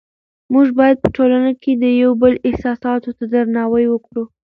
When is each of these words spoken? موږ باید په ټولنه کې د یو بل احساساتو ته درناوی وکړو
موږ 0.53 0.67
باید 0.79 0.97
په 1.03 1.09
ټولنه 1.15 1.51
کې 1.61 1.71
د 1.83 1.85
یو 2.01 2.11
بل 2.21 2.33
احساساتو 2.47 3.09
ته 3.17 3.23
درناوی 3.33 3.85
وکړو 3.89 4.23